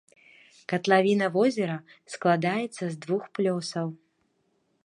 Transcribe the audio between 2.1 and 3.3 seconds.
складаецца з двух